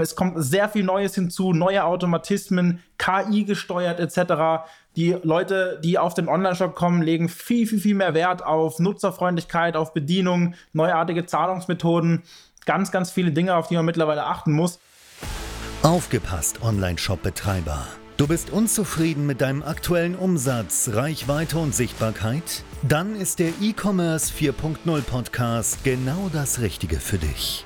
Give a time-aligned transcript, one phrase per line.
[0.00, 4.66] Es kommt sehr viel Neues hinzu, neue Automatismen, KI gesteuert etc.
[4.96, 9.76] Die Leute, die auf den Online-Shop kommen, legen viel, viel, viel mehr Wert auf Nutzerfreundlichkeit,
[9.76, 12.22] auf Bedienung, neuartige Zahlungsmethoden,
[12.64, 14.78] ganz, ganz viele Dinge, auf die man mittlerweile achten muss.
[15.82, 17.86] Aufgepasst, Online-Shop-Betreiber.
[18.16, 22.64] Du bist unzufrieden mit deinem aktuellen Umsatz, Reichweite und Sichtbarkeit?
[22.82, 27.65] Dann ist der E-Commerce 4.0 Podcast genau das Richtige für dich.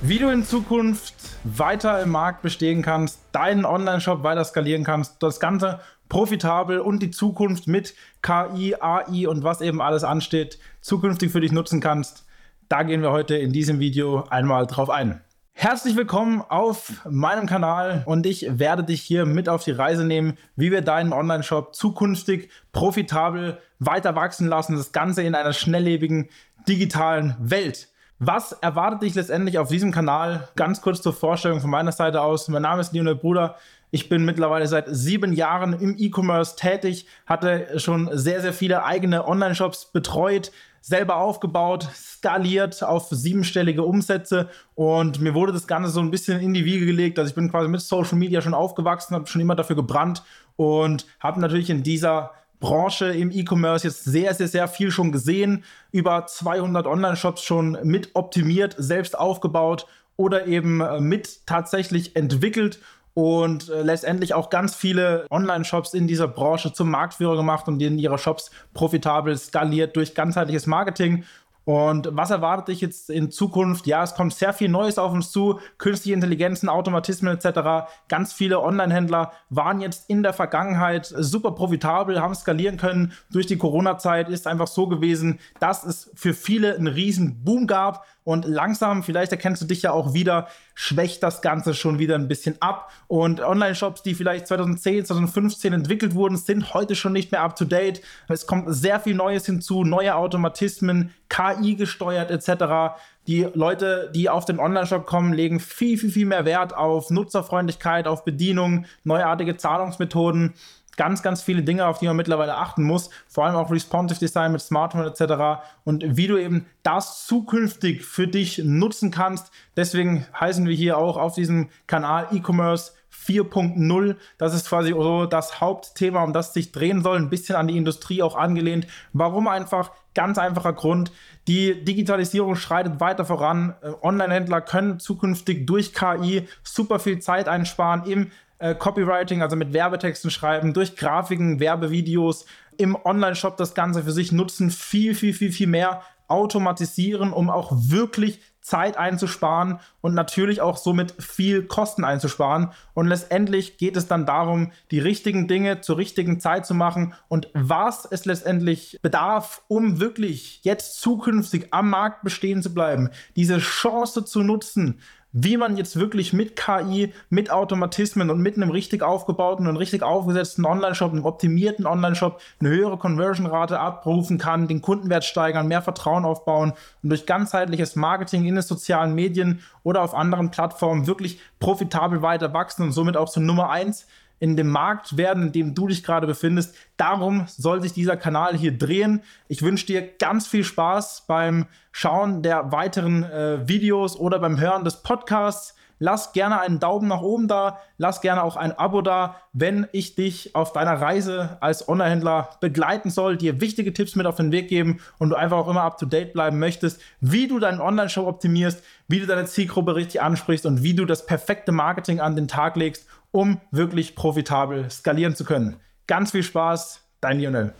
[0.00, 5.40] Wie du in Zukunft weiter im Markt bestehen kannst, deinen Online-Shop weiter skalieren kannst, das
[5.40, 11.40] Ganze profitabel und die Zukunft mit KI, AI und was eben alles ansteht, zukünftig für
[11.40, 12.24] dich nutzen kannst.
[12.68, 15.20] Da gehen wir heute in diesem Video einmal drauf ein.
[15.52, 20.38] Herzlich willkommen auf meinem Kanal und ich werde dich hier mit auf die Reise nehmen,
[20.54, 24.76] wie wir deinen Online-Shop zukünftig profitabel weiter wachsen lassen.
[24.76, 26.28] Das Ganze in einer schnelllebigen
[26.68, 27.88] digitalen Welt.
[28.20, 30.48] Was erwartet dich letztendlich auf diesem Kanal?
[30.56, 32.48] Ganz kurz zur Vorstellung von meiner Seite aus.
[32.48, 33.54] Mein Name ist Lionel Bruder.
[33.92, 39.28] Ich bin mittlerweile seit sieben Jahren im E-Commerce tätig, hatte schon sehr, sehr viele eigene
[39.28, 46.10] Online-Shops betreut, selber aufgebaut, skaliert auf siebenstellige Umsätze und mir wurde das Ganze so ein
[46.10, 47.20] bisschen in die Wiege gelegt.
[47.20, 50.24] Also ich bin quasi mit Social Media schon aufgewachsen, habe schon immer dafür gebrannt
[50.56, 55.64] und habe natürlich in dieser Branche im E-Commerce jetzt sehr, sehr, sehr viel schon gesehen.
[55.92, 62.80] Über 200 Online-Shops schon mit optimiert, selbst aufgebaut oder eben äh, mit tatsächlich entwickelt
[63.14, 67.98] und äh, letztendlich auch ganz viele Online-Shops in dieser Branche zum Marktführer gemacht und in
[67.98, 71.24] ihre Shops profitabel skaliert durch ganzheitliches Marketing.
[71.68, 73.86] Und was erwartet dich jetzt in Zukunft?
[73.86, 77.90] Ja, es kommt sehr viel Neues auf uns zu, künstliche Intelligenzen, Automatismen etc.
[78.08, 83.12] Ganz viele Online-Händler waren jetzt in der Vergangenheit super profitabel, haben skalieren können.
[83.30, 88.06] Durch die Corona-Zeit ist einfach so gewesen, dass es für viele einen riesen Boom gab
[88.28, 92.28] und langsam, vielleicht erkennst du dich ja auch wieder, schwächt das Ganze schon wieder ein
[92.28, 92.92] bisschen ab.
[93.06, 98.02] Und Online-Shops, die vielleicht 2010, 2015 entwickelt wurden, sind heute schon nicht mehr up-to-date.
[98.28, 102.96] Es kommt sehr viel Neues hinzu, neue Automatismen, KI gesteuert etc.
[103.26, 108.06] Die Leute, die auf den Online-Shop kommen, legen viel, viel, viel mehr Wert auf Nutzerfreundlichkeit,
[108.06, 110.54] auf Bedienung, neuartige Zahlungsmethoden
[110.98, 114.52] ganz, ganz viele Dinge, auf die man mittlerweile achten muss, vor allem auch Responsive Design
[114.52, 115.62] mit Smartphone etc.
[115.84, 119.50] Und wie du eben das zukünftig für dich nutzen kannst.
[119.76, 122.92] Deswegen heißen wir hier auch auf diesem Kanal E-Commerce
[123.26, 124.16] 4.0.
[124.38, 127.16] Das ist quasi so das Hauptthema, um das sich drehen soll.
[127.16, 128.86] Ein bisschen an die Industrie auch angelehnt.
[129.12, 129.90] Warum einfach?
[130.14, 131.12] Ganz einfacher Grund.
[131.46, 133.74] Die Digitalisierung schreitet weiter voran.
[133.82, 139.72] Äh, Online-Händler können zukünftig durch KI super viel Zeit einsparen im äh, Copywriting, also mit
[139.72, 142.46] Werbetexten schreiben, durch Grafiken, Werbevideos,
[142.76, 147.72] im Online-Shop das Ganze für sich nutzen, viel, viel, viel, viel mehr automatisieren, um auch
[147.72, 152.70] wirklich Zeit einzusparen und natürlich auch somit viel Kosten einzusparen.
[152.92, 157.48] Und letztendlich geht es dann darum, die richtigen Dinge zur richtigen Zeit zu machen und
[157.54, 164.26] was es letztendlich bedarf, um wirklich jetzt zukünftig am Markt bestehen zu bleiben, diese Chance
[164.26, 165.00] zu nutzen,
[165.32, 170.02] wie man jetzt wirklich mit KI, mit Automatismen und mit einem richtig aufgebauten und richtig
[170.02, 176.24] aufgesetzten Online-Shop, einem optimierten Online-Shop eine höhere Conversion-Rate abrufen kann, den Kundenwert steigern, mehr Vertrauen
[176.24, 176.72] aufbauen
[177.02, 182.54] und durch ganzheitliches Marketing in den sozialen Medien oder auf anderen Plattformen wirklich profitabel weiter
[182.54, 184.06] wachsen und somit auch zur Nummer eins
[184.40, 186.74] in dem Markt werden, in dem du dich gerade befindest.
[186.96, 189.22] Darum soll sich dieser Kanal hier drehen.
[189.48, 194.84] Ich wünsche dir ganz viel Spaß beim Schauen der weiteren äh, Videos oder beim Hören
[194.84, 195.74] des Podcasts.
[196.00, 200.14] Lass gerne einen Daumen nach oben da, lass gerne auch ein Abo da, wenn ich
[200.14, 204.68] dich auf deiner Reise als Online-Händler begleiten soll, dir wichtige Tipps mit auf den Weg
[204.68, 208.28] geben und du einfach auch immer up to date bleiben möchtest, wie du deinen Online-Shop
[208.28, 212.46] optimierst, wie du deine Zielgruppe richtig ansprichst und wie du das perfekte Marketing an den
[212.46, 215.76] Tag legst, um wirklich profitabel skalieren zu können.
[216.08, 217.72] Ganz viel Spaß, dein Lionel.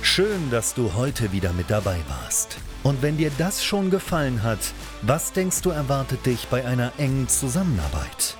[0.00, 2.56] Schön, dass du heute wieder mit dabei warst.
[2.82, 4.72] Und wenn dir das schon gefallen hat,
[5.02, 8.38] was denkst du erwartet dich bei einer engen Zusammenarbeit?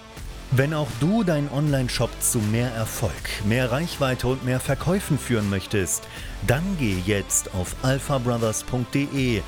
[0.50, 6.08] Wenn auch du deinen Online-Shop zu mehr Erfolg, mehr Reichweite und mehr Verkäufen führen möchtest,
[6.46, 9.42] dann geh jetzt auf alphabrothers.de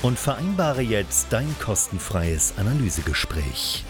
[0.00, 3.84] und vereinbare jetzt dein kostenfreies Analysegespräch.